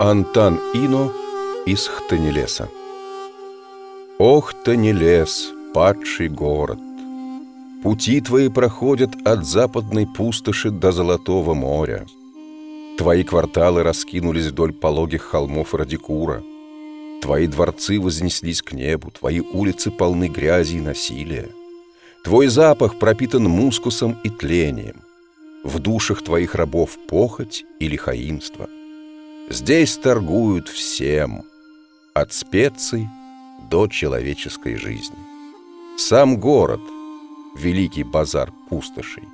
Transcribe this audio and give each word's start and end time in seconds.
Антан 0.00 0.58
Ино 0.74 1.12
из 1.66 1.86
Хтанилеса 1.86 2.68
Ох, 4.18 4.52
Танилес, 4.64 5.52
падший 5.72 6.28
город! 6.28 6.80
Пути 7.84 8.20
твои 8.20 8.48
проходят 8.48 9.10
от 9.24 9.46
западной 9.46 10.08
пустоши 10.08 10.70
до 10.70 10.90
Золотого 10.90 11.54
моря. 11.54 12.06
Твои 12.98 13.22
кварталы 13.22 13.84
раскинулись 13.84 14.46
вдоль 14.46 14.72
пологих 14.72 15.22
холмов 15.22 15.74
Радикура. 15.74 16.42
Твои 17.22 17.46
дворцы 17.46 18.00
вознеслись 18.00 18.62
к 18.62 18.72
небу 18.72 19.12
Твои 19.12 19.38
улицы 19.38 19.92
полны 19.92 20.26
грязи 20.26 20.78
и 20.78 20.80
насилия. 20.80 21.50
Твой 22.24 22.48
запах 22.48 22.98
пропитан 22.98 23.44
мускусом 23.44 24.18
и 24.24 24.28
тлением. 24.28 25.02
В 25.62 25.78
душах 25.78 26.24
твоих 26.24 26.56
рабов 26.56 26.98
похоть 27.08 27.64
и 27.78 27.86
лихаимство— 27.86 28.68
Здесь 29.50 29.98
торгуют 29.98 30.68
всем, 30.68 31.44
от 32.14 32.32
специй 32.32 33.06
до 33.70 33.88
человеческой 33.88 34.76
жизни. 34.76 35.18
Сам 35.98 36.40
город— 36.40 36.80
великий 37.58 38.04
базар 38.04 38.50
пустошей. 38.70 39.24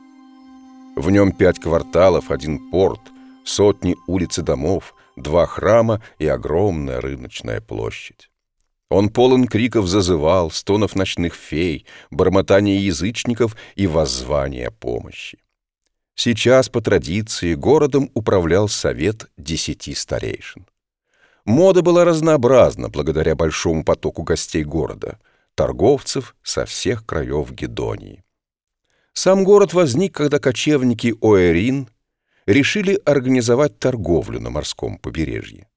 В 0.96 1.10
нем 1.12 1.30
пять 1.30 1.60
кварталов, 1.60 2.32
один 2.32 2.70
порт, 2.70 3.00
сотни 3.44 3.96
улиц 4.08 4.38
и 4.38 4.42
домов, 4.42 4.96
два 5.14 5.46
храма 5.46 6.02
и 6.18 6.26
огромная 6.26 7.00
рыночная 7.00 7.60
площадь. 7.60 8.30
Он 8.88 9.10
полон 9.10 9.46
криков 9.46 9.86
зазывал, 9.86 10.50
стонов 10.50 10.96
ночных 10.96 11.34
фей, 11.34 11.86
бормотания 12.10 12.80
язычников 12.80 13.56
и 13.76 13.86
воззвания 13.86 14.72
помощи. 14.72 15.38
Сейчас, 16.14 16.68
по 16.68 16.80
традиции, 16.80 17.54
городом 17.54 18.10
управлял 18.14 18.68
совет 18.68 19.30
десяти 19.36 19.94
старейшин. 19.94 20.66
Мода 21.44 21.82
была 21.82 22.04
разнообразна 22.04 22.88
благодаря 22.88 23.34
большому 23.34 23.84
потоку 23.84 24.22
гостей 24.22 24.62
города, 24.62 25.18
торговцев 25.54 26.36
со 26.42 26.66
всех 26.66 27.06
краев 27.06 27.50
Гедонии. 27.50 28.22
Сам 29.12 29.44
город 29.44 29.72
возник, 29.72 30.14
когда 30.14 30.38
кочевники 30.38 31.14
Оэрин 31.20 31.88
решили 32.46 33.00
организовать 33.04 33.78
торговлю 33.78 34.40
на 34.40 34.50
морском 34.50 34.98
побережье. 34.98 35.68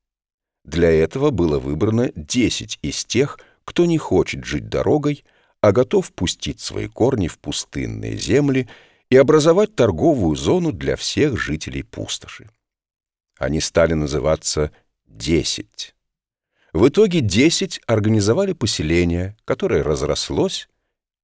Для 0.63 0.89
этого 0.91 1.29
было 1.29 1.59
выбрано 1.59 2.11
10 2.15 2.79
из 2.81 3.05
тех, 3.05 3.39
кто 3.65 3.85
не 3.85 3.97
хочет 3.97 4.45
жить 4.45 4.69
дорогой, 4.69 5.23
а 5.61 5.71
готов 5.71 6.11
пустить 6.13 6.59
свои 6.59 6.87
корни 6.87 7.27
в 7.27 7.39
пустынные 7.39 8.17
земли 8.17 8.69
и 9.13 9.15
образовать 9.15 9.75
торговую 9.75 10.35
зону 10.35 10.71
для 10.71 10.95
всех 10.95 11.39
жителей 11.39 11.83
пустоши. 11.83 12.49
Они 13.37 13.59
стали 13.61 13.93
называться 13.93 14.71
«десять». 15.05 15.93
В 16.73 16.87
итоге 16.87 17.19
десять 17.21 17.79
организовали 17.85 18.53
поселение, 18.53 19.37
которое 19.45 19.83
разрослось 19.83 20.67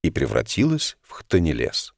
и 0.04 0.10
превратилось 0.12 0.98
в 1.02 1.10
хтонелес. 1.10 1.92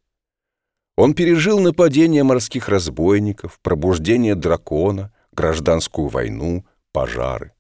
Он 0.97 1.13
пережил 1.13 1.61
нападение 1.61 2.23
морских 2.23 2.70
разбойников, 2.70 3.61
пробуждение 3.61 4.35
дракона, 4.35 5.13
гражданскую 5.33 6.09
войну, 6.09 6.65
пожары. 6.93 7.53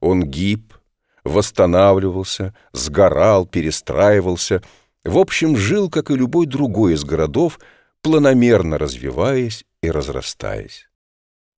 Он 0.00 0.24
гиб, 0.24 0.74
восстанавливался, 1.24 2.54
сгорал, 2.74 3.46
перестраивался— 3.46 4.62
в 5.04 5.18
общем, 5.18 5.56
жил, 5.56 5.88
как 5.88 6.10
и 6.10 6.16
любой 6.16 6.46
другой 6.46 6.94
из 6.94 7.04
городов, 7.04 7.58
планомерно 8.02 8.78
развиваясь 8.78 9.64
и 9.82 9.90
разрастаясь. 9.90 10.88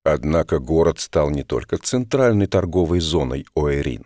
Однако 0.03 0.59
город 0.59 0.99
стал 0.99 1.29
не 1.29 1.43
только 1.43 1.77
центральной 1.77 2.47
торговой 2.47 2.99
зоной 2.99 3.45
Оэрин, 3.55 4.05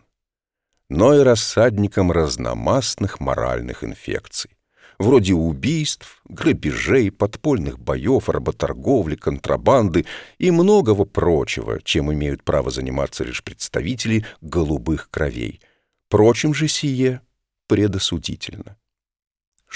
но 0.90 1.16
и 1.16 1.24
рассадником 1.24 2.12
разномастных 2.12 3.20
моральных 3.20 3.84
инфекций, 3.84 4.52
вроде 5.00 5.34
убийств, 5.34 6.22
грабежей, 6.26 7.12
подпольных 7.12 7.80
боев, 7.80 8.30
работорговли, 8.30 9.16
контрабанды 9.16 10.06
и 10.38 10.52
многого 10.52 11.06
прочего, 11.06 11.82
чем 11.82 12.14
имеют 12.14 12.44
право 12.44 12.70
заниматься 12.70 13.24
лишь 13.24 13.44
представители 13.44 14.26
голубых 14.42 15.10
кровей. 15.10 15.62
Прочим 16.10 16.54
же 16.54 16.68
сие 16.68 17.22
предосудительно. 17.68 18.78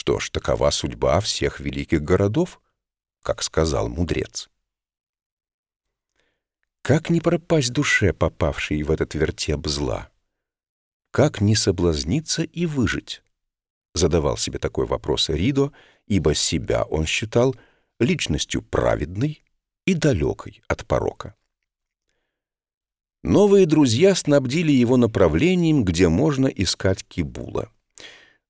Что 0.02 0.20
ж, 0.20 0.32
такова 0.32 0.72
судьба 0.72 1.20
всех 1.20 1.60
великих 1.60 2.02
городов, 2.02 2.60
как 3.22 3.44
сказал 3.44 3.88
мудрец. 3.88 4.50
Как 6.82 7.12
не 7.12 7.22
пропасть 7.22 7.72
душе, 7.72 8.12
попавшей 8.12 8.82
в 8.82 8.90
этот 8.90 9.14
вертеп 9.14 9.68
зла? 9.68 10.10
Как 11.12 11.40
не 11.40 11.56
соблазниться 11.56 12.42
и 12.42 12.66
выжить? 12.66 13.22
Задавал 13.94 14.38
себе 14.38 14.58
такой 14.58 14.88
вопрос 14.88 15.30
Ридо, 15.30 15.72
ибо 16.08 16.34
себя 16.34 16.82
он 16.84 17.06
считал 17.06 17.56
личностью 18.00 18.64
праведной 18.64 19.44
и 19.86 19.94
далекой 19.94 20.64
от 20.68 20.88
порока. 20.88 21.36
Новые 23.22 23.68
друзья 23.68 24.16
снабдили 24.16 24.72
его 24.72 24.98
направлением, 24.98 25.86
где 25.86 26.10
можно 26.10 26.48
искать 26.48 27.04
Кибула. 27.08 27.70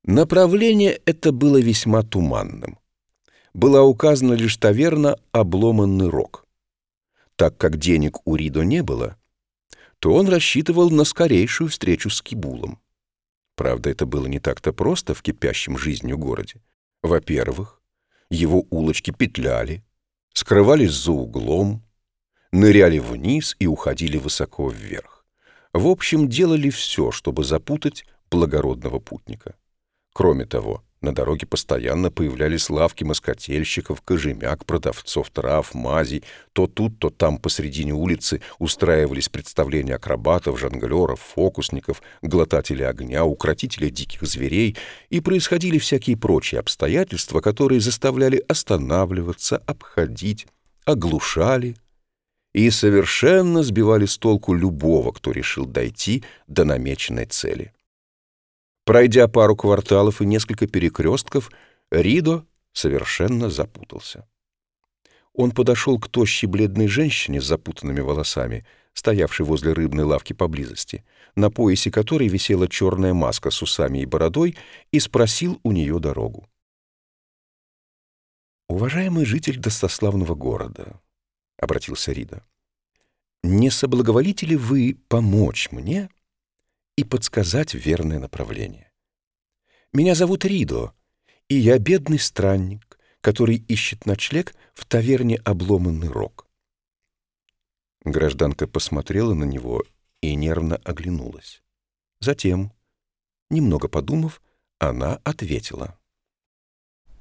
Направление 0.03 0.99
это 1.05 1.31
было 1.31 1.57
весьма 1.57 2.01
туманным. 2.01 2.79
Была 3.53 3.83
указана 3.83 4.33
лишь 4.33 4.57
таверна 4.57 5.19
«Обломанный 5.31 6.09
рог». 6.09 6.47
Так 7.35 7.57
как 7.57 7.77
денег 7.77 8.25
у 8.25 8.35
Ридо 8.35 8.63
не 8.63 8.81
было, 8.81 9.17
то 9.99 10.13
он 10.13 10.27
рассчитывал 10.27 10.89
на 10.89 11.03
скорейшую 11.03 11.69
встречу 11.69 12.09
с 12.09 12.21
Кибулом. 12.23 12.79
Правда, 13.55 13.91
это 13.91 14.07
было 14.07 14.25
не 14.25 14.39
так-то 14.39 14.73
просто 14.73 15.13
в 15.13 15.21
кипящем 15.21 15.77
жизнью 15.77 16.17
городе. 16.17 16.61
Во-первых, 17.03 17.79
его 18.31 18.65
улочки 18.71 19.11
петляли, 19.11 19.83
скрывались 20.33 20.93
за 20.93 21.11
углом, 21.11 21.83
ныряли 22.51 22.97
вниз 22.97 23.55
и 23.59 23.67
уходили 23.67 24.17
высоко 24.17 24.71
вверх. 24.71 25.25
В 25.73 25.87
общем, 25.87 26.27
делали 26.27 26.71
все, 26.71 27.11
чтобы 27.11 27.43
запутать 27.43 28.05
благородного 28.31 28.99
путника. 28.99 29.55
Кроме 30.13 30.45
того, 30.45 30.83
на 31.01 31.15
дороге 31.15 31.47
постоянно 31.47 32.11
появлялись 32.11 32.69
лавки 32.69 33.03
москотельщиков, 33.03 34.01
кожемяк, 34.01 34.65
продавцов 34.65 35.31
трав, 35.31 35.73
мазей. 35.73 36.23
То 36.53 36.67
тут, 36.67 36.99
то 36.99 37.09
там 37.09 37.39
посредине 37.39 37.93
улицы 37.93 38.41
устраивались 38.59 39.27
представления 39.27 39.95
акробатов, 39.95 40.59
жонглеров, 40.59 41.19
фокусников, 41.19 42.03
глотателей 42.21 42.87
огня, 42.87 43.25
укротителей 43.25 43.89
диких 43.89 44.21
зверей, 44.21 44.77
и 45.09 45.21
происходили 45.21 45.79
всякие 45.79 46.17
прочие 46.17 46.59
обстоятельства, 46.59 47.41
которые 47.41 47.81
заставляли 47.81 48.43
останавливаться, 48.47 49.57
обходить, 49.57 50.45
оглушали 50.85 51.77
и 52.53 52.69
совершенно 52.69 53.63
сбивали 53.63 54.05
с 54.05 54.19
толку 54.19 54.53
любого, 54.53 55.11
кто 55.13 55.31
решил 55.31 55.65
дойти 55.65 56.23
до 56.47 56.63
намеченной 56.63 57.25
цели. 57.25 57.73
Пройдя 58.83 59.27
пару 59.27 59.55
кварталов 59.55 60.21
и 60.21 60.25
несколько 60.25 60.67
перекрестков, 60.67 61.51
Ридо 61.91 62.45
совершенно 62.73 63.49
запутался. 63.49 64.27
Он 65.33 65.51
подошел 65.51 65.99
к 65.99 66.09
тощей 66.09 66.47
бледной 66.47 66.87
женщине 66.87 67.41
с 67.41 67.45
запутанными 67.45 68.01
волосами, 68.01 68.65
стоявшей 68.93 69.45
возле 69.45 69.73
рыбной 69.73 70.03
лавки 70.03 70.33
поблизости, 70.33 71.05
на 71.35 71.49
поясе 71.49 71.91
которой 71.91 72.27
висела 72.27 72.67
черная 72.67 73.13
маска 73.13 73.49
с 73.51 73.61
усами 73.61 73.99
и 73.99 74.05
бородой, 74.05 74.57
и 74.91 74.99
спросил 74.99 75.59
у 75.63 75.71
нее 75.71 75.99
дорогу. 75.99 76.49
«Уважаемый 78.67 79.25
житель 79.25 79.57
достославного 79.57 80.35
города»,— 80.35 80.99
обратился 81.57 82.11
Рида,— 82.11 82.43
«не 83.43 83.69
соблаговолите 83.69 84.45
ли 84.45 84.55
вы 84.55 84.97
помочь 85.07 85.69
мне 85.71 86.09
и 86.95 87.03
подсказать 87.03 87.73
верное 87.73 88.19
направление. 88.19 88.91
Меня 89.93 90.15
зовут 90.15 90.45
Ридо, 90.45 90.93
и 91.47 91.55
я 91.55 91.77
бедный 91.79 92.19
странник, 92.19 92.97
который 93.21 93.57
ищет 93.57 94.05
ночлег 94.05 94.55
в 94.73 94.85
таверне 94.85 95.37
«Обломанный 95.37 96.07
рог». 96.07 96.47
Гражданка 98.03 98.67
посмотрела 98.67 99.33
на 99.33 99.43
него 99.43 99.83
и 100.21 100.35
нервно 100.35 100.77
оглянулась. 100.77 101.61
Затем, 102.19 102.71
немного 103.49 103.87
подумав, 103.87 104.41
она 104.79 105.19
ответила. 105.23 105.97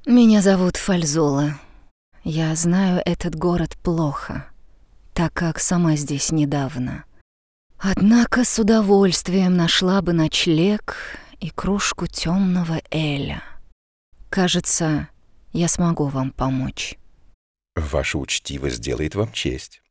«Меня 0.07 0.41
зовут 0.41 0.77
Фальзола. 0.77 1.61
Я 2.25 2.55
знаю 2.55 3.03
этот 3.05 3.35
город 3.35 3.77
плохо, 3.83 4.47
так 5.13 5.33
как 5.33 5.59
сама 5.59 5.97
здесь 5.97 6.33
недавно. 6.33 7.05
Однако 7.83 8.45
с 8.45 8.59
удовольствием 8.59 9.57
нашла 9.57 10.03
бы 10.03 10.13
ночлег 10.13 10.97
и 11.41 11.49
кружку 11.49 12.07
темного 12.07 12.83
эля. 12.91 13.43
Кажется, 14.29 15.09
я 15.53 15.67
смогу 15.67 16.09
вам 16.09 16.31
помочь. 16.31 16.99
Ваша 17.75 18.19
учтивость 18.19 18.77
сделает 18.77 19.15
вам 19.15 19.33
честь. 19.33 19.83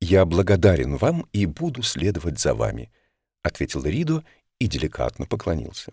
«Я 0.00 0.26
благодарен 0.26 0.96
вам 0.96 1.26
и 1.32 1.46
буду 1.46 1.82
следовать 1.82 2.38
за 2.38 2.54
вами»,— 2.54 2.92
ответил 3.42 3.84
Ридо 3.84 4.24
и 4.58 4.66
деликатно 4.66 5.26
поклонился. 5.26 5.92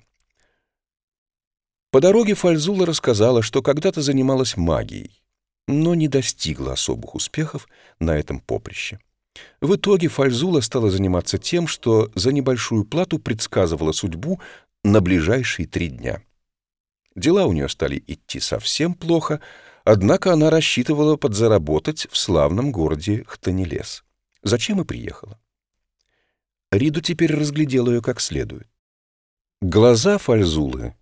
По 1.92 2.02
дороге 2.02 2.34
Фальзула 2.34 2.86
рассказала, 2.86 3.42
что 3.42 3.62
когда-то 3.62 4.02
занималась 4.02 4.58
магией, 4.58 5.22
но 5.68 5.96
не 5.96 6.08
достигла 6.08 6.74
особых 6.74 7.16
успехов 7.16 7.68
на 8.00 8.18
этом 8.18 8.40
поприще. 8.40 9.00
В 9.62 9.76
итоге 9.76 10.08
Фальзула 10.08 10.62
стала 10.62 10.90
заниматься 10.90 11.38
тем, 11.38 11.68
что 11.68 12.12
за 12.16 12.32
небольшую 12.32 12.86
плату 12.86 13.20
предсказывала 13.20 13.92
судьбу 13.92 14.40
на 14.84 15.02
ближайшие 15.02 15.68
три 15.68 15.90
дня. 15.90 16.22
Дела 17.16 17.46
у 17.46 17.54
нее 17.54 17.70
стали 17.70 18.04
идти 18.08 18.40
совсем 18.40 18.94
плохо, 18.94 19.40
однако 19.84 20.34
она 20.34 20.50
рассчитывала 20.50 21.16
подзаработать 21.16 22.08
в 22.12 22.18
славном 22.18 22.72
городе 22.72 23.24
Хтанилес. 23.28 24.04
Зачем 24.42 24.82
и 24.82 24.86
приехала. 24.86 25.40
Риду 26.72 27.02
теперь 27.02 27.36
разглядел 27.36 27.90
ее 27.90 28.02
как 28.02 28.20
следует. 28.20 28.68
Глаза 29.62 30.18
Фальзулы 30.18 30.96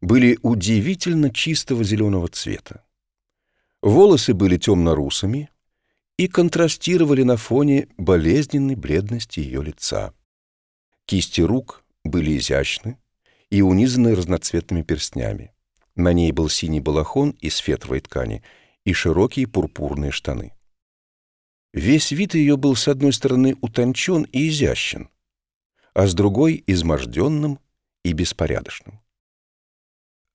были 0.00 0.38
удивительно 0.42 1.30
чистого 1.30 1.84
зеленого 1.84 2.28
цвета. 2.28 2.84
Волосы 3.82 4.34
были 4.34 4.56
темно-русыми 4.56 5.50
и 6.20 6.28
контрастировали 6.28 7.22
на 7.22 7.38
фоне 7.38 7.88
болезненной 7.96 8.74
бледности 8.74 9.40
ее 9.40 9.62
лица. 9.62 10.12
Кисти 11.06 11.40
рук 11.40 11.82
были 12.04 12.36
изящны 12.36 12.98
и 13.48 13.62
унизаны 13.62 14.14
разноцветными 14.14 14.82
перстнями. 14.82 15.54
На 15.94 16.12
ней 16.12 16.30
был 16.32 16.50
синий 16.50 16.80
балахон 16.80 17.30
из 17.40 17.56
фетровой 17.56 18.00
ткани 18.00 18.42
и 18.84 18.92
широкие 18.92 19.46
пурпурные 19.46 20.10
штаны. 20.10 20.52
Весь 21.72 22.10
вид 22.10 22.34
ее 22.34 22.58
был 22.58 22.76
с 22.76 22.86
одной 22.86 23.14
стороны 23.14 23.56
утончен 23.62 24.24
и 24.24 24.50
изящен, 24.50 25.08
а 25.94 26.06
с 26.06 26.12
другой— 26.12 26.62
изможденным 26.66 27.60
и 28.04 28.12
беспорядочным. 28.12 29.00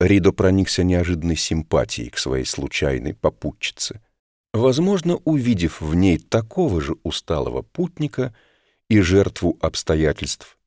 Ридо 0.00 0.32
проникся 0.32 0.82
неожиданной 0.82 1.36
симпатией 1.36 2.10
к 2.10 2.18
своей 2.18 2.44
случайной 2.44 3.14
попутчице, 3.14 4.00
возможно, 4.52 5.16
увидев 5.24 5.80
в 5.80 5.94
ней 5.94 6.18
такого 6.18 6.80
же 6.80 6.96
усталого 7.02 7.62
путника 7.62 8.34
и 8.88 9.00
жертву 9.00 9.58
обстоятельств, 9.60 10.58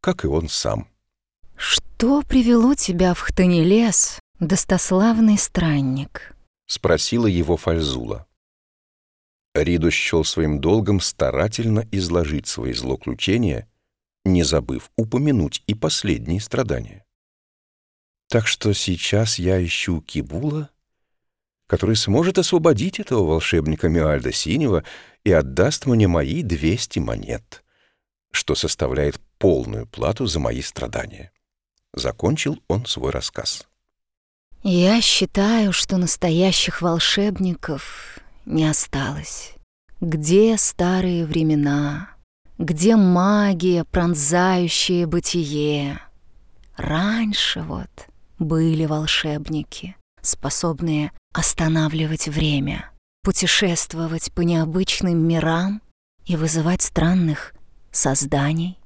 как 0.00 0.24
и 0.24 0.28
он 0.28 0.48
сам. 0.48 0.88
«Что 1.56 2.22
привело 2.22 2.74
тебя 2.74 3.14
в 3.14 3.20
Хтанилес, 3.20 4.18
достославный 4.40 5.38
странник?»— 5.38 6.36
спросила 6.66 7.26
его 7.26 7.56
Фальзула. 7.56 8.26
Ридо 9.54 9.90
счел 9.90 10.24
своим 10.24 10.60
долгом 10.60 11.00
старательно 11.00 11.86
изложить 11.92 12.46
свои 12.46 12.72
злоключения, 12.72 13.68
не 14.24 14.42
забыв 14.42 14.90
упомянуть 14.96 15.62
и 15.66 15.74
последние 15.74 16.40
страдания. 16.40 17.04
Так 18.28 18.46
что 18.46 18.72
сейчас 18.72 19.38
я 19.38 19.62
ищу 19.62 20.00
Кибула, 20.00 20.70
который 21.72 21.96
сможет 21.96 22.36
освободить 22.36 23.00
этого 23.00 23.26
волшебника 23.26 23.88
Миальда 23.88 24.30
Синего 24.30 24.84
и 25.24 25.32
отдаст 25.32 25.86
мне 25.86 26.06
мои 26.06 26.42
200 26.42 26.98
монет, 26.98 27.64
что 28.30 28.54
составляет 28.54 29.18
полную 29.38 29.86
плату 29.86 30.26
за 30.26 30.38
мои 30.38 30.60
страдания. 30.60 31.32
Закончил 31.94 32.58
он 32.68 32.84
свой 32.84 33.10
рассказ. 33.10 33.66
«Я 34.62 35.00
считаю, 35.00 35.72
что 35.72 35.96
настоящих 35.96 36.82
волшебников 36.82 38.18
не 38.44 38.66
осталось. 38.68 39.54
Где 40.02 40.58
старые 40.58 41.24
времена? 41.24 42.10
Где 42.58 42.96
магия, 42.96 43.84
пронзающая 43.84 45.06
бытие? 45.06 46.02
Раньше 46.76 47.62
вот 47.62 48.08
были 48.38 48.84
волшебники, 48.84 49.96
способные 50.20 51.12
останавливать 51.32 52.28
время, 52.28 52.90
путешествовать 53.22 54.32
по 54.32 54.42
необычным 54.42 55.26
мирам 55.26 55.82
и 56.24 56.36
вызывать 56.36 56.82
странных 56.82 57.54
созданий. 57.90 58.78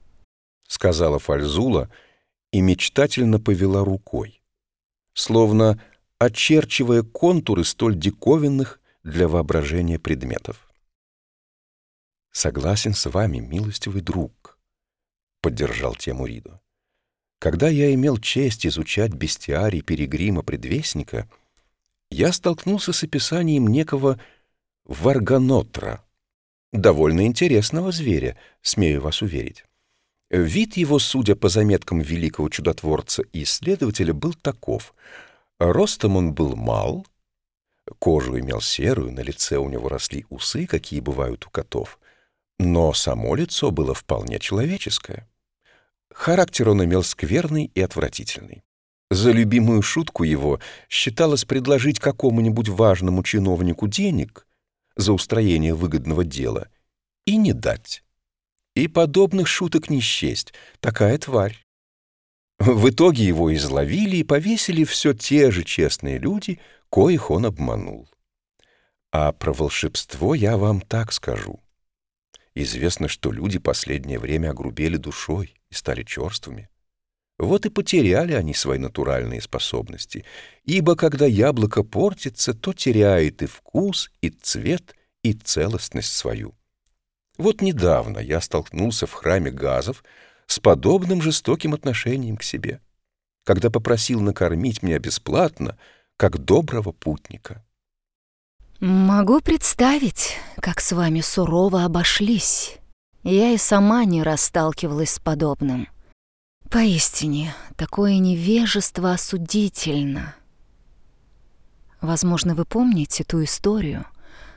Сказала 0.68 1.18
Фальзула 1.18 1.90
и 2.52 2.60
мечтательно 2.60 3.38
повела 3.40 3.84
рукой, 3.84 4.42
словно 5.14 5.80
очерчивая 6.18 7.02
контуры 7.02 7.64
столь 7.64 7.96
диковинных 7.96 8.80
для 9.02 9.28
воображения 9.28 9.98
предметов. 9.98 10.68
«Согласен 12.32 12.92
с 12.94 13.08
вами, 13.08 13.38
милостивый 13.38 14.02
друг»,— 14.02 14.58
поддержал 15.40 15.94
тему 15.94 16.26
Ридо. 16.26 16.60
Когда 17.38 17.68
я 17.68 17.92
имел 17.94 18.18
честь 18.18 18.66
изучать 18.66 19.12
бестиарий 19.12 19.82
Перегрима 19.82 20.42
Предвестника, 20.42 21.30
я 22.10 22.32
столкнулся 22.32 22.92
с 22.92 23.02
описанием 23.02 23.66
некого 23.66 24.18
Варганотра, 24.84 26.04
довольно 26.72 27.26
интересного 27.26 27.92
зверя, 27.92 28.36
смею 28.62 29.00
вас 29.02 29.22
уверить. 29.22 29.64
Вид 30.30 30.76
его, 30.76 30.98
судя 30.98 31.36
по 31.36 31.48
заметкам 31.48 32.00
великого 32.00 32.48
чудотворца 32.48 33.22
и 33.32 33.44
исследователя, 33.44 34.12
был 34.12 34.34
таков. 34.34 34.94
Ростом 35.58 36.16
он 36.16 36.34
был 36.34 36.56
мал, 36.56 37.06
кожу 37.98 38.38
имел 38.38 38.60
серую, 38.60 39.12
на 39.12 39.20
лице 39.20 39.56
у 39.56 39.68
него 39.68 39.88
росли 39.88 40.26
усы, 40.28 40.66
какие 40.66 41.00
бывают 41.00 41.46
у 41.46 41.50
котов, 41.50 41.98
но 42.58 42.92
само 42.92 43.34
лицо 43.36 43.70
было 43.70 43.94
вполне 43.94 44.38
человеческое. 44.38 45.28
Характер 46.12 46.70
он 46.70 46.84
имел 46.84 47.02
скверный 47.02 47.70
и 47.74 47.80
отвратительный. 47.80 48.62
За 49.10 49.30
любимую 49.30 49.82
шутку 49.82 50.24
его 50.24 50.60
считалось 50.88 51.44
предложить 51.44 52.00
какому-нибудь 52.00 52.68
важному 52.68 53.22
чиновнику 53.22 53.86
денег 53.86 54.46
за 54.96 55.12
устроение 55.12 55.74
выгодного 55.74 56.24
дела 56.24 56.68
и 57.24 57.36
не 57.36 57.52
дать. 57.52 58.02
И 58.74 58.88
подобных 58.88 59.46
шуток 59.46 59.90
не 59.90 60.00
счесть, 60.00 60.52
такая 60.80 61.18
тварь. 61.18 61.64
В 62.58 62.88
итоге 62.88 63.24
его 63.24 63.54
изловили 63.54 64.16
и 64.16 64.24
повесили 64.24 64.84
все 64.84 65.12
те 65.12 65.50
же 65.50 65.62
честные 65.62 66.18
люди, 66.18 66.58
коих 66.90 67.30
он 67.30 67.46
обманул. 67.46 68.08
А 69.12 69.32
про 69.32 69.52
волшебство 69.52 70.34
я 70.34 70.56
вам 70.56 70.80
так 70.80 71.12
скажу. 71.12 71.60
Известно, 72.54 73.06
что 73.06 73.30
люди 73.30 73.58
последнее 73.58 74.18
время 74.18 74.50
огрубели 74.50 74.96
душой 74.96 75.54
и 75.70 75.74
стали 75.74 76.02
черствыми. 76.02 76.68
Вот 77.38 77.66
и 77.66 77.70
потеряли 77.70 78.32
они 78.32 78.54
свои 78.54 78.78
натуральные 78.78 79.42
способности, 79.42 80.24
ибо 80.64 80.96
когда 80.96 81.26
яблоко 81.26 81.82
портится, 81.82 82.54
то 82.54 82.72
теряет 82.72 83.42
и 83.42 83.46
вкус, 83.46 84.10
и 84.22 84.30
цвет, 84.30 84.94
и 85.22 85.34
целостность 85.34 86.12
свою. 86.12 86.54
Вот 87.36 87.60
недавно 87.60 88.18
я 88.18 88.40
столкнулся 88.40 89.06
в 89.06 89.12
храме 89.12 89.50
газов 89.50 90.02
с 90.46 90.58
подобным 90.58 91.20
жестоким 91.20 91.74
отношением 91.74 92.38
к 92.38 92.42
себе, 92.42 92.80
когда 93.44 93.68
попросил 93.70 94.20
накормить 94.20 94.82
меня 94.82 94.98
бесплатно, 94.98 95.76
как 96.16 96.38
доброго 96.38 96.92
путника. 96.92 97.62
Могу 98.80 99.40
представить, 99.40 100.36
как 100.60 100.80
с 100.80 100.92
вами 100.92 101.20
сурово 101.20 101.84
обошлись. 101.84 102.76
Я 103.22 103.50
и 103.50 103.58
сама 103.58 104.04
не 104.04 104.22
расталкивалась 104.22 105.12
с 105.12 105.18
подобным. 105.18 105.88
Поистине, 106.70 107.54
такое 107.76 108.18
невежество 108.18 109.12
осудительно. 109.12 110.34
Возможно, 112.00 112.56
вы 112.56 112.64
помните 112.64 113.22
ту 113.22 113.44
историю, 113.44 114.04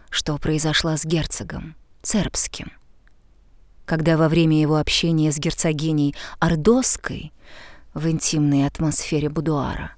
что 0.09 0.37
произошла 0.39 0.97
с 0.97 1.05
герцогом 1.05 1.75
Цербским. 2.01 2.71
Когда 3.85 4.17
во 4.17 4.27
время 4.27 4.59
его 4.59 4.77
общения 4.77 5.31
с 5.31 5.37
герцогиней 5.37 6.15
Ордоской 6.39 7.31
в 7.93 8.07
интимной 8.09 8.65
атмосфере 8.65 9.29
будуара 9.29 9.91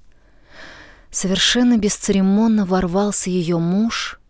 совершенно 1.10 1.78
бесцеремонно 1.78 2.66
ворвался 2.66 3.30
ее 3.30 3.58
муж 3.58 4.20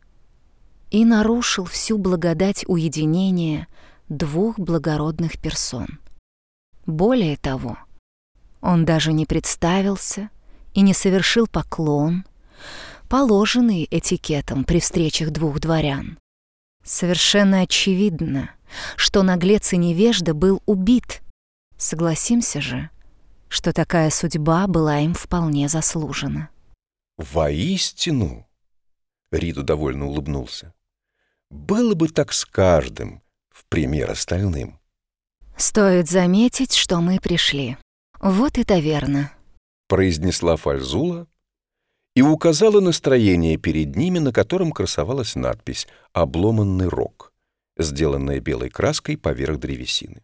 и 0.91 1.05
нарушил 1.05 1.65
всю 1.65 1.99
благодать 1.99 2.65
уединения 2.69 3.67
двух 4.09 4.59
благородных 4.59 5.41
персон. 5.41 5.99
Более 6.87 7.37
того, 7.37 7.79
он 8.61 8.85
даже 8.85 9.13
не 9.13 9.27
представился 9.27 10.31
и 10.75 10.81
не 10.81 10.95
совершил 10.95 11.47
поклон, 11.47 12.25
положенный 13.09 13.87
этикетом 13.91 14.65
при 14.65 14.81
встречах 14.81 15.31
двух 15.31 15.61
дворян. 15.61 16.19
Совершенно 16.85 17.61
очевидно, 17.61 18.51
что 18.97 19.23
наглец 19.23 19.73
и 19.73 19.77
невежда 19.77 20.35
был 20.35 20.63
убит. 20.67 21.23
Согласимся 21.77 22.61
же, 22.61 22.91
что 23.49 23.73
такая 23.73 24.11
судьба 24.11 24.67
была 24.67 25.01
им 25.01 25.15
вполне 25.15 25.69
заслужена. 25.69 26.49
«Воистину!»— 27.19 28.49
Риду 29.31 29.63
довольно 29.63 30.07
улыбнулся. 30.07 30.75
Было 31.51 31.95
бы 31.95 32.09
так 32.09 32.33
с 32.33 32.47
каждым, 32.47 33.23
в 33.51 33.67
пример 33.67 34.11
остальным. 34.11 34.81
«Стоит 35.57 36.09
заметить, 36.09 36.75
что 36.75 37.01
мы 37.01 37.21
пришли. 37.21 37.77
Вот 38.21 38.59
и 38.59 38.65
таверна»,— 38.65 39.33
произнесла 39.89 40.57
Фальзула 40.57 41.27
и 42.15 42.23
указала 42.23 42.81
настроение 42.81 43.57
перед 43.57 43.97
ними, 43.97 44.19
на 44.19 44.33
котором 44.33 44.73
красовалась 44.73 45.35
надпись 45.35 45.89
«Обломанный 46.13 46.89
рог», 46.89 47.33
сделанная 47.79 48.41
белой 48.41 48.71
краской 48.71 49.17
поверх 49.17 49.59
древесины. 49.59 50.23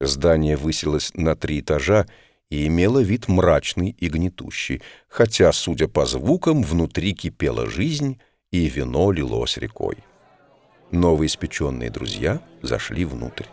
Здание 0.00 0.56
высилось 0.56 1.12
на 1.14 1.34
три 1.34 1.60
этажа 1.60 2.06
и 2.50 2.66
имело 2.66 3.00
вид 3.00 3.28
мрачный 3.28 3.90
и 3.90 4.08
гнетущий, 4.08 4.82
хотя, 5.08 5.52
судя 5.52 5.88
по 5.88 6.06
звукам, 6.06 6.62
внутри 6.62 7.14
кипела 7.14 7.68
жизнь, 7.68 8.20
и 8.50 8.66
вино 8.68 9.12
лилось 9.12 9.58
рекой. 9.58 9.98
Новоиспеченные 10.90 11.90
друзья 11.90 12.40
зашли 12.62 13.04
внутрь. 13.04 13.44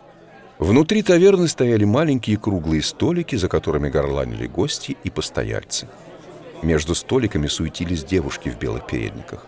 Внутри 0.57 1.03
таверны 1.03 1.47
стояли 1.47 1.83
маленькие 1.83 2.37
круглые 2.37 2.81
столики, 2.81 3.35
за 3.35 3.49
которыми 3.49 3.89
горланили 3.89 4.47
гости 4.47 4.95
и 5.03 5.09
постояльцы. 5.09 5.87
Между 6.61 6.95
столиками 6.95 7.47
суетились 7.47 8.05
девушки 8.05 8.49
в 8.49 8.57
белых 8.57 8.87
передниках. 8.87 9.45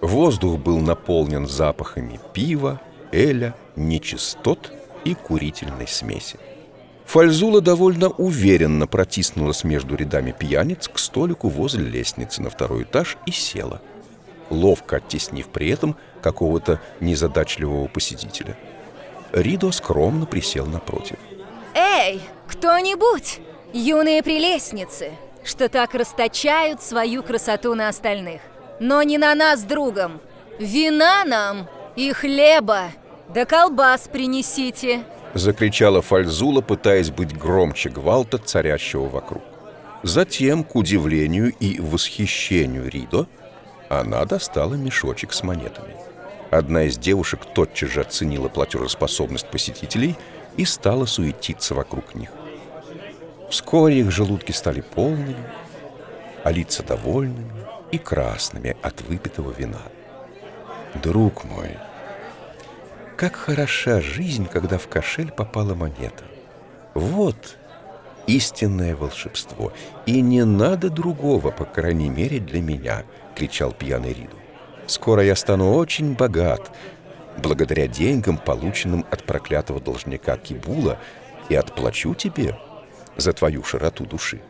Воздух 0.00 0.58
был 0.58 0.80
наполнен 0.80 1.46
запахами 1.46 2.18
пива, 2.32 2.80
эля, 3.12 3.54
нечистот 3.76 4.72
и 5.04 5.14
курительной 5.14 5.86
смеси. 5.86 6.38
Фальзула 7.04 7.60
довольно 7.60 8.08
уверенно 8.08 8.86
протиснулась 8.86 9.64
между 9.64 9.94
рядами 9.94 10.34
пьяниц 10.36 10.88
к 10.88 10.98
столику 10.98 11.48
возле 11.48 11.84
лестницы 11.84 12.42
на 12.42 12.50
второй 12.50 12.82
этаж 12.84 13.16
и 13.26 13.30
села, 13.30 13.80
ловко 14.48 14.96
оттеснив 14.96 15.48
при 15.48 15.70
этом 15.70 15.96
какого-то 16.22 16.80
незадачливого 17.00 17.86
посетителя. 17.88 18.56
Ридо 19.32 19.70
скромно 19.70 20.26
присел 20.26 20.66
напротив. 20.66 21.16
«Эй, 21.74 22.20
кто-нибудь! 22.48 23.40
Юные 23.72 24.22
прелестницы, 24.22 25.12
что 25.44 25.68
так 25.68 25.94
расточают 25.94 26.82
свою 26.82 27.22
красоту 27.22 27.74
на 27.74 27.88
остальных! 27.88 28.40
Но 28.80 29.02
не 29.02 29.18
на 29.18 29.34
нас 29.34 29.62
другом! 29.62 30.20
Вина 30.58 31.24
нам 31.24 31.68
и 31.96 32.12
хлеба! 32.12 32.88
Да 33.28 33.44
колбас 33.44 34.08
принесите!» 34.12 35.04
Закричала 35.34 36.02
Фальзула, 36.02 36.60
пытаясь 36.60 37.10
быть 37.10 37.36
громче 37.38 37.88
гвалта, 37.88 38.38
царящего 38.38 39.08
вокруг. 39.08 39.42
Затем, 40.02 40.64
к 40.64 40.74
удивлению 40.74 41.52
и 41.60 41.78
восхищению 41.78 42.90
Ридо, 42.90 43.26
она 43.88 44.24
достала 44.24 44.74
мешочек 44.74 45.32
с 45.32 45.42
монетами. 45.44 45.94
Одна 46.50 46.84
из 46.84 46.98
девушек 46.98 47.40
тотчас 47.54 47.90
же 47.90 48.00
оценила 48.00 48.48
платежеспособность 48.48 49.48
посетителей 49.48 50.16
и 50.56 50.64
стала 50.64 51.06
суетиться 51.06 51.74
вокруг 51.74 52.14
них. 52.16 52.30
Вскоре 53.50 54.00
их 54.00 54.10
желудки 54.10 54.50
стали 54.50 54.80
полными, 54.80 55.36
а 56.42 56.50
лица 56.50 56.82
довольными 56.82 57.52
и 57.92 57.98
красными 57.98 58.76
от 58.82 59.00
выпитого 59.02 59.52
вина. 59.52 59.82
«Друг 60.94 61.44
мой, 61.44 61.78
как 63.16 63.36
хороша 63.36 64.00
жизнь, 64.00 64.46
когда 64.46 64.78
в 64.78 64.88
кошель 64.88 65.30
попала 65.30 65.74
монета! 65.74 66.24
Вот 66.94 67.56
истинное 68.26 68.96
волшебство, 68.96 69.72
и 70.06 70.20
не 70.20 70.44
надо 70.44 70.90
другого, 70.90 71.52
по 71.52 71.64
крайней 71.64 72.08
мере, 72.08 72.40
для 72.40 72.60
меня!»— 72.60 73.04
кричал 73.36 73.72
пьяный 73.72 74.14
Риду. 74.14 74.39
Скоро 74.90 75.22
я 75.22 75.36
стану 75.36 75.74
очень 75.74 76.14
богат, 76.14 76.76
благодаря 77.38 77.86
деньгам, 77.86 78.36
полученным 78.38 79.06
от 79.08 79.24
проклятого 79.24 79.80
должника 79.80 80.36
Кибула, 80.36 80.98
и 81.48 81.54
отплачу 81.54 82.16
тебе 82.16 82.58
за 83.16 83.32
твою 83.32 83.62
широту 83.62 84.04
души. 84.04 84.42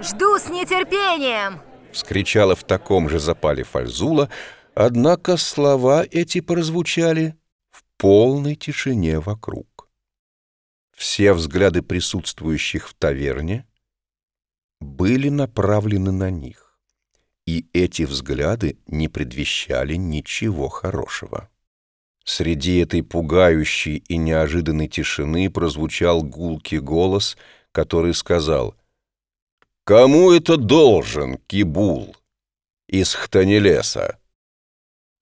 «Жду 0.00 0.38
с 0.40 0.48
нетерпением!»— 0.48 1.60
вскричала 1.92 2.56
в 2.56 2.64
таком 2.64 3.08
же 3.08 3.20
запале 3.20 3.62
Фальзула, 3.62 4.28
однако 4.74 5.36
слова 5.36 6.04
эти 6.10 6.40
прозвучали 6.40 7.36
в 7.70 7.84
полной 7.96 8.56
тишине 8.56 9.20
вокруг. 9.20 9.88
Все 10.96 11.32
взгляды 11.32 11.82
присутствующих 11.82 12.88
в 12.88 12.94
таверне 12.94 13.64
были 14.80 15.28
направлены 15.28 16.10
на 16.10 16.30
них 16.30 16.65
и 17.46 17.66
эти 17.72 18.02
взгляды 18.02 18.76
не 18.86 19.08
предвещали 19.08 19.94
ничего 19.94 20.68
хорошего. 20.68 21.48
Среди 22.24 22.78
этой 22.78 23.04
пугающей 23.04 23.98
и 24.08 24.16
неожиданной 24.16 24.88
тишины 24.88 25.48
прозвучал 25.48 26.22
гулкий 26.22 26.78
голос, 26.78 27.36
который 27.70 28.14
сказал 28.14 28.74
«Кому 29.84 30.32
это 30.32 30.56
должен, 30.56 31.38
Кибул, 31.46 32.16
из 32.88 33.14
Хтанелеса?» 33.14 34.18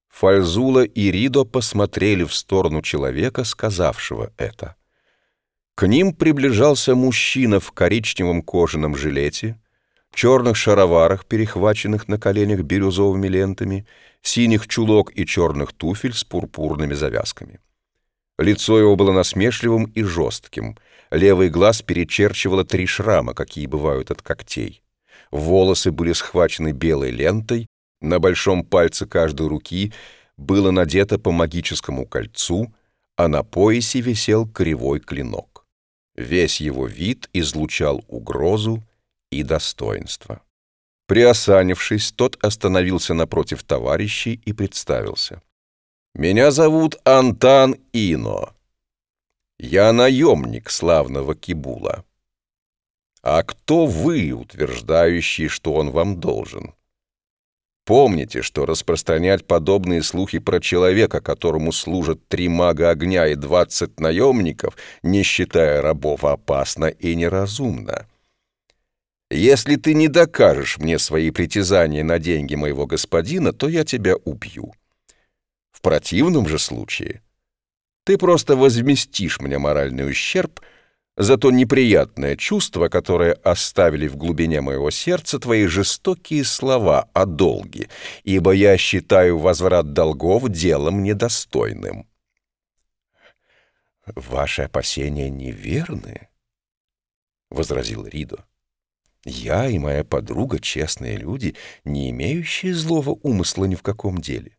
Фальзула 0.08 0.84
и 0.84 1.10
Ридо 1.10 1.44
посмотрели 1.44 2.24
в 2.24 2.32
сторону 2.32 2.80
человека, 2.80 3.44
сказавшего 3.44 4.32
это. 4.38 4.76
К 5.74 5.88
ним 5.88 6.14
приближался 6.14 6.94
мужчина 6.94 7.58
в 7.58 7.72
коричневом 7.72 8.40
кожаном 8.40 8.96
жилете, 8.96 9.60
черных 10.14 10.56
шароварах, 10.56 11.26
перехваченных 11.26 12.08
на 12.08 12.18
коленях 12.18 12.60
бирюзовыми 12.60 13.28
лентами, 13.28 13.86
синих 14.22 14.68
чулок 14.68 15.12
и 15.14 15.26
черных 15.26 15.72
туфель 15.72 16.14
с 16.14 16.24
пурпурными 16.24 16.94
завязками. 16.94 17.60
Лицо 18.38 18.78
его 18.78 18.96
было 18.96 19.12
насмешливым 19.12 19.84
и 19.84 20.02
жестким. 20.02 20.76
Левый 21.10 21.50
глаз 21.50 21.82
перечерчивало 21.82 22.64
три 22.64 22.86
шрама, 22.86 23.34
какие 23.34 23.66
бывают 23.66 24.10
от 24.10 24.22
когтей. 24.22 24.82
Волосы 25.30 25.92
были 25.92 26.12
схвачены 26.12 26.72
белой 26.72 27.10
лентой, 27.10 27.66
на 28.00 28.18
большом 28.18 28.64
пальце 28.64 29.06
каждой 29.06 29.48
руки 29.48 29.92
было 30.36 30.70
надето 30.70 31.18
по 31.18 31.30
магическому 31.30 32.06
кольцу, 32.06 32.72
а 33.16 33.28
на 33.28 33.42
поясе 33.42 34.00
висел 34.00 34.46
кривой 34.46 35.00
клинок. 35.00 35.64
Весь 36.16 36.60
его 36.60 36.86
вид 36.86 37.30
излучал 37.32 38.04
угрозу 38.08 38.82
и 39.38 39.42
достоинства. 39.42 40.40
Приосанившись, 41.06 42.12
тот 42.12 42.42
остановился 42.42 43.14
напротив 43.14 43.62
товарищей 43.62 44.40
и 44.44 44.52
представился. 44.52 45.42
«Меня 46.14 46.50
зовут 46.50 46.96
Антан 47.04 47.76
Ино. 47.92 48.54
Я 49.58 49.92
наемник 49.92 50.70
славного 50.70 51.34
Кибула. 51.34 52.04
А 53.22 53.42
кто 53.42 53.86
вы, 53.86 54.32
утверждающие, 54.32 55.48
что 55.48 55.74
он 55.74 55.90
вам 55.90 56.20
должен?» 56.20 56.74
Помните, 57.84 58.40
что 58.40 58.64
распространять 58.64 59.46
подобные 59.46 60.02
слухи 60.02 60.38
про 60.38 60.58
человека, 60.58 61.20
которому 61.20 61.70
служат 61.70 62.26
три 62.28 62.48
мага 62.48 62.88
огня 62.88 63.26
и 63.26 63.34
двадцать 63.34 64.00
наемников, 64.00 64.74
не 65.02 65.22
считая 65.22 65.82
рабов, 65.82 66.24
опасно 66.24 66.86
и 66.86 67.14
неразумно. 67.14 68.06
Если 69.36 69.74
ты 69.74 69.94
не 69.94 70.06
докажешь 70.06 70.78
мне 70.78 70.96
свои 70.96 71.32
притязания 71.32 72.04
на 72.04 72.20
деньги 72.20 72.54
моего 72.54 72.86
господина, 72.86 73.52
то 73.52 73.68
я 73.68 73.84
тебя 73.84 74.14
убью. 74.14 74.72
В 75.72 75.80
противном 75.80 76.46
же 76.46 76.60
случае 76.60 77.20
ты 78.04 78.16
просто 78.16 78.54
возместишь 78.54 79.40
мне 79.40 79.58
моральный 79.58 80.08
ущерб 80.08 80.60
за 81.16 81.36
то 81.36 81.50
неприятное 81.50 82.36
чувство, 82.36 82.88
которое 82.88 83.32
оставили 83.32 84.06
в 84.06 84.16
глубине 84.16 84.60
моего 84.60 84.92
сердца 84.92 85.40
твои 85.40 85.66
жестокие 85.66 86.44
слова 86.44 87.08
о 87.12 87.26
долге, 87.26 87.88
ибо 88.22 88.52
я 88.52 88.76
считаю 88.76 89.38
возврат 89.38 89.92
долгов 89.92 90.48
делом 90.48 91.02
недостойным. 91.02 92.06
«Ваши 94.06 94.62
опасения 94.62 95.28
неверны»,— 95.28 96.28
возразил 97.50 98.06
Ридо. 98.06 98.44
Я 99.24 99.68
и 99.68 99.78
моя 99.78 100.04
подруга— 100.04 100.58
честные 100.60 101.16
люди, 101.16 101.56
не 101.84 102.10
имеющие 102.10 102.74
злого 102.74 103.18
умысла 103.22 103.64
ни 103.64 103.74
в 103.74 103.82
каком 103.82 104.20
деле. 104.20 104.56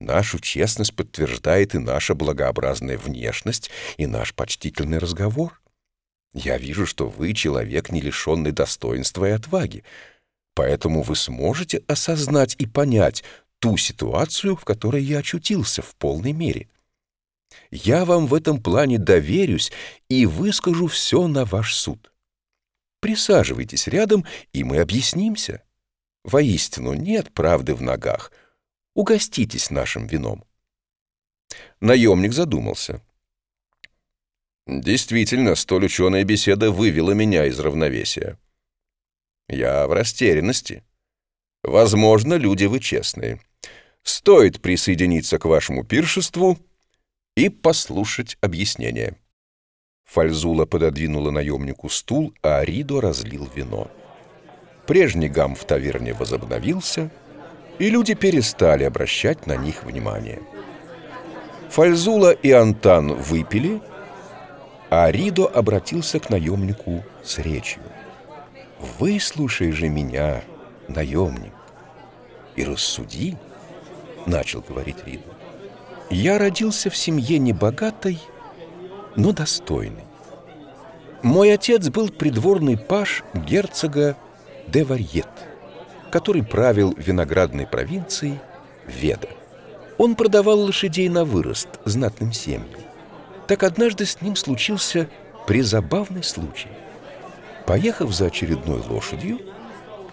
Нашу 0.00 0.40
честность 0.40 0.96
подтверждает 0.96 1.74
и 1.74 1.78
наша 1.78 2.14
благообразная 2.14 2.98
внешность, 2.98 3.70
и 3.96 4.06
наш 4.06 4.34
почтительный 4.34 4.98
разговор. 4.98 5.60
Я 6.32 6.58
вижу, 6.58 6.84
что 6.84 7.08
вы 7.08 7.32
человек, 7.32 7.92
не 7.92 8.00
лишенный 8.00 8.50
достоинства 8.50 9.26
и 9.26 9.30
отваги, 9.30 9.84
поэтому 10.54 11.02
вы 11.02 11.14
сможете 11.14 11.82
осознать 11.86 12.56
и 12.58 12.66
понять 12.66 13.22
ту 13.60 13.76
ситуацию, 13.76 14.56
в 14.56 14.64
которой 14.64 15.02
я 15.02 15.18
очутился 15.18 15.80
в 15.80 15.94
полной 15.94 16.32
мере. 16.32 16.68
Я 17.70 18.04
вам 18.04 18.26
в 18.26 18.34
этом 18.34 18.60
плане 18.60 18.98
доверюсь 18.98 19.70
и 20.08 20.26
выскажу 20.26 20.88
все 20.88 21.28
на 21.28 21.44
ваш 21.44 21.74
суд. 21.74 22.10
Присаживайтесь 23.04 23.86
рядом, 23.86 24.24
и 24.54 24.64
мы 24.64 24.78
объяснимся. 24.78 25.62
Воистину, 26.24 26.94
нет 26.94 27.34
правды 27.34 27.74
в 27.74 27.82
ногах. 27.82 28.32
Угоститесь 28.94 29.70
нашим 29.70 30.06
вином. 30.06 30.42
Наемник 31.80 32.32
задумался. 32.32 33.02
Действительно, 34.66 35.54
столь 35.54 35.84
ученая 35.84 36.24
беседа 36.24 36.70
вывела 36.70 37.10
меня 37.10 37.44
из 37.44 37.60
равновесия. 37.60 38.38
Я 39.50 39.86
в 39.86 39.92
растерянности. 39.92 40.82
Возможно, 41.62 42.36
люди 42.38 42.64
вы 42.64 42.80
честные. 42.80 43.38
Стоит 44.02 44.62
присоединиться 44.62 45.38
к 45.38 45.44
вашему 45.44 45.84
пиршеству 45.84 46.58
и 47.36 47.50
послушать 47.50 48.38
объяснение. 48.40 49.18
Фальзула 50.04 50.64
пододвинула 50.66 51.30
наемнику 51.30 51.88
стул, 51.88 52.32
а 52.42 52.58
Аридо 52.58 53.00
разлил 53.00 53.48
вино. 53.54 53.90
Прежний 54.86 55.28
гам 55.28 55.54
в 55.54 55.64
таверне 55.64 56.12
возобновился, 56.12 57.10
и 57.78 57.90
люди 57.90 58.14
перестали 58.14 58.84
обращать 58.84 59.46
на 59.46 59.56
них 59.56 59.82
внимание. 59.82 60.40
Фальзула 61.70 62.30
и 62.30 62.52
Антан 62.52 63.14
выпили, 63.14 63.80
а 64.90 65.10
Ридо 65.10 65.46
обратился 65.46 66.20
к 66.20 66.30
наемнику 66.30 67.02
с 67.24 67.38
речью. 67.38 67.82
«Выслушай 68.98 69.72
же 69.72 69.88
меня, 69.88 70.42
наемник, 70.86 71.54
и 72.54 72.64
рассуди»,— 72.64 73.36
начал 74.26 74.60
говорить 74.60 74.98
Ридо. 75.04 75.24
«Я 76.10 76.38
родился 76.38 76.90
в 76.90 76.96
семье 76.96 77.38
небогатой, 77.38 78.20
но 79.16 79.32
достойной. 79.32 80.04
Мой 81.22 81.52
отец 81.52 81.88
был 81.88 82.10
придворный 82.10 82.76
паш 82.76 83.24
герцога 83.32 84.16
де 84.66 84.84
Варьет, 84.84 85.28
который 86.10 86.42
правил 86.42 86.94
виноградной 86.96 87.66
провинцией 87.66 88.40
Веда. 88.86 89.28
Он 89.96 90.16
продавал 90.16 90.60
лошадей 90.60 91.08
на 91.08 91.24
вырост 91.24 91.68
знатным 91.84 92.32
семьям. 92.32 92.68
Так 93.46 93.62
однажды 93.62 94.06
с 94.06 94.20
ним 94.20 94.36
случился 94.36 95.08
призабавный 95.46 96.22
случай. 96.22 96.68
Поехав 97.66 98.12
за 98.12 98.26
очередной 98.26 98.82
лошадью, 98.88 99.40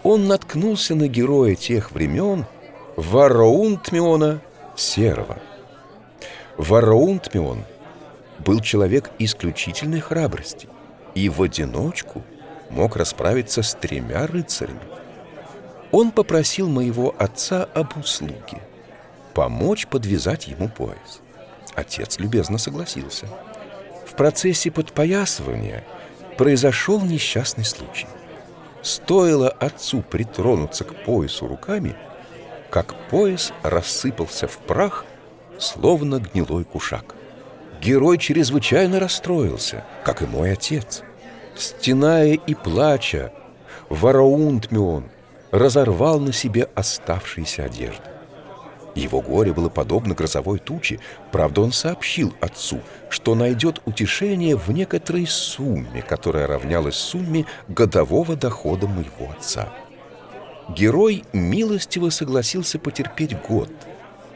он 0.02 0.26
наткнулся 0.26 0.94
на 0.94 1.08
героя 1.08 1.54
тех 1.54 1.92
времен 1.92 2.46
Вараунтмиона 2.96 4.40
Серого. 4.76 5.38
Вараунтмион 6.56 7.64
был 8.44 8.60
человек 8.60 9.10
исключительной 9.18 10.00
храбрости 10.00 10.68
и 11.14 11.28
в 11.28 11.42
одиночку 11.42 12.22
мог 12.70 12.96
расправиться 12.96 13.62
с 13.62 13.74
тремя 13.74 14.26
рыцарями. 14.26 14.80
Он 15.90 16.10
попросил 16.10 16.68
моего 16.68 17.14
отца 17.18 17.68
об 17.74 17.96
услуге— 17.98 18.62
помочь 19.34 19.86
подвязать 19.86 20.48
ему 20.48 20.68
пояс. 20.68 21.20
Отец 21.74 22.18
любезно 22.18 22.58
согласился. 22.58 23.26
В 24.06 24.14
процессе 24.14 24.70
подпоясывания 24.70 25.84
произошел 26.36 27.00
несчастный 27.00 27.64
случай. 27.64 28.06
Стоило 28.82 29.48
отцу 29.48 30.02
притронуться 30.02 30.84
к 30.84 31.04
поясу 31.04 31.46
руками, 31.46 31.94
как 32.70 32.94
пояс 33.08 33.52
рассыпался 33.62 34.48
в 34.48 34.58
прах, 34.58 35.04
словно 35.58 36.18
гнилой 36.18 36.64
кушак. 36.64 37.14
Герой 37.82 38.16
чрезвычайно 38.16 39.00
расстроился, 39.00 39.84
как 40.04 40.22
и 40.22 40.26
мой 40.26 40.52
отец. 40.52 41.02
Стеная 41.56 42.34
и 42.34 42.54
плача, 42.54 43.32
Вараунтмион 43.88 45.10
разорвал 45.50 46.20
на 46.20 46.32
себе 46.32 46.68
оставшиеся 46.76 47.64
одежды. 47.64 48.04
Его 48.94 49.20
горе 49.20 49.52
было 49.52 49.68
подобно 49.68 50.14
грозовой 50.14 50.60
туче, 50.60 51.00
правда 51.32 51.62
он 51.62 51.72
сообщил 51.72 52.32
отцу, 52.40 52.80
что 53.10 53.34
найдет 53.34 53.82
утешение 53.84 54.54
в 54.56 54.70
некоторой 54.70 55.26
сумме, 55.26 56.02
которая 56.02 56.46
равнялась 56.46 56.94
сумме 56.94 57.46
годового 57.66 58.36
дохода 58.36 58.86
моего 58.86 59.32
отца. 59.36 59.72
Герой 60.68 61.24
милостиво 61.32 62.10
согласился 62.10 62.78
потерпеть 62.78 63.36
год, 63.42 63.70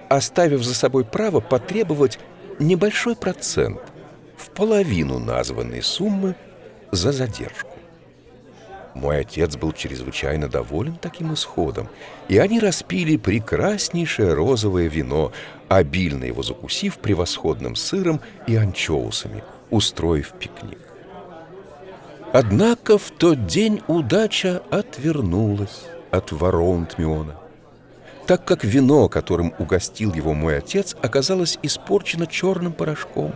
оставив 0.09 0.65
за 0.65 0.75
собой 0.75 1.05
право 1.05 1.39
потребовать 1.41 2.19
небольшой 2.59 3.17
процент 3.17 3.81
в 4.37 4.51
половину 4.51 5.19
названной 5.19 5.83
суммы 5.83 6.35
за 6.93 7.13
задержку. 7.13 7.71
Мой 8.95 9.21
отец 9.21 9.57
был 9.57 9.73
чрезвычайно 9.73 10.49
доволен 10.49 10.97
таким 10.97 11.35
исходом, 11.35 11.91
и 12.29 12.39
они 12.39 12.59
распили 12.61 13.19
прекраснейшее 13.19 14.33
розовое 14.33 14.89
вино, 14.89 15.33
обильно 15.69 16.25
его 16.25 16.43
закусив 16.43 16.99
превосходным 16.99 17.77
сыром 17.77 18.23
и 18.47 18.57
анчоусами, 18.57 19.45
устроив 19.71 20.33
пикник. 20.33 20.79
Однако 22.33 22.97
в 22.97 23.11
тот 23.11 23.47
день 23.47 23.83
удача 23.87 24.63
отвернулась 24.71 25.85
от 26.11 26.33
ворон 26.33 26.87
Тмиона, 26.87 27.37
так 28.27 28.45
как 28.45 28.65
вино, 28.65 29.09
которым 29.09 29.55
угостил 29.59 30.13
его 30.13 30.35
мой 30.35 30.59
отец, 30.59 30.97
оказалось 31.01 31.59
испорчено 31.63 32.27
черным 32.27 32.73
порошком, 32.73 33.33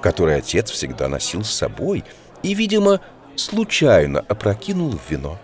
который 0.00 0.36
отец 0.36 0.70
всегда 0.70 1.08
носил 1.08 1.42
с 1.44 1.50
собой 1.50 2.04
и, 2.42 2.54
видимо, 2.54 3.00
случайно 3.36 4.20
опрокинул 4.20 4.90
в 4.90 5.10
вино. 5.10 5.38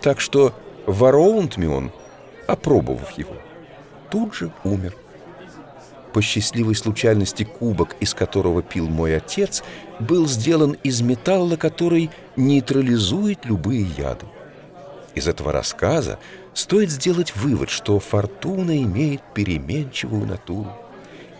Так 0.00 0.20
что 0.20 0.54
Вароунтмион, 0.86 1.92
опробовав 2.46 3.10
его, 3.18 3.36
тут 4.10 4.34
же 4.34 4.50
умер. 4.64 4.96
По 6.12 6.22
счастливой 6.22 6.76
случайности 6.76 7.42
кубок, 7.42 7.96
из 8.00 8.14
которого 8.14 8.62
пил 8.62 8.88
мой 8.88 9.16
отец, 9.16 9.64
был 9.98 10.28
сделан 10.28 10.76
из 10.84 11.00
металла, 11.00 11.56
который 11.56 12.10
нейтрализует 12.36 13.44
любые 13.44 13.84
яды. 13.98 14.26
Из 15.14 15.28
этого 15.28 15.52
рассказа 15.52 16.18
стоит 16.54 16.90
сделать 16.90 17.36
вывод, 17.36 17.70
что 17.70 17.98
фортуна 18.00 18.82
имеет 18.82 19.22
переменчивую 19.32 20.26
натуру, 20.26 20.72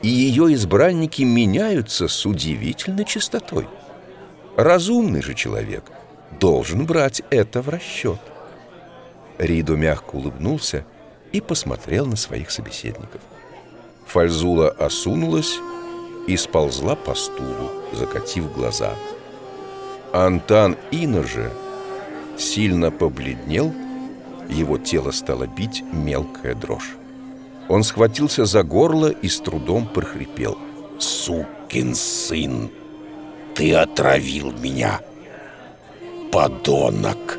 и 0.02 0.08
ее 0.08 0.52
избранники 0.54 1.22
меняются 1.22 2.08
с 2.08 2.24
удивительной 2.24 3.04
частотой. 3.04 3.66
Разумный 4.56 5.22
же 5.22 5.34
человек 5.34 5.84
должен 6.38 6.87
брать 6.87 7.22
это 7.30 7.62
в 7.62 7.68
расчет. 7.68 8.20
Ридо 9.38 9.74
мягко 9.74 10.14
улыбнулся 10.14 10.84
и 11.32 11.40
посмотрел 11.40 12.06
на 12.06 12.16
своих 12.16 12.50
собеседников. 12.50 13.20
Фальзула 14.06 14.70
осунулась 14.70 15.56
и 16.28 16.37
сползла 16.37 16.94
по 16.94 17.14
стулу, 17.14 17.72
закатив 17.92 18.52
глаза. 18.54 18.94
Антан 20.12 20.76
Ина 20.92 21.24
же 21.24 21.50
сильно 22.38 22.90
побледнел, 22.90 23.73
его 24.49 24.79
тело 24.79 25.11
стало 25.11 25.47
бить 25.47 25.83
мелкая 25.92 26.55
дрожь. 26.55 26.97
Он 27.68 27.83
схватился 27.83 28.44
за 28.44 28.62
горло 28.62 29.09
и 29.09 29.29
с 29.29 29.40
трудом 29.40 29.87
прохрипел. 29.87 30.59
«Сукин 30.99 31.94
сын!» 31.94 32.70
Ты 33.55 33.73
отравил 33.73 34.51
меня, 34.51 35.01
подонок!» 36.33 37.38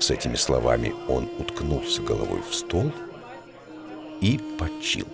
С 0.00 0.10
этими 0.10 0.34
словами 0.34 0.92
он 1.08 1.28
уткнулся 1.38 2.02
головой 2.02 2.40
в 2.48 2.52
стол 2.52 2.90
и 4.20 4.40
почил. 4.58 5.06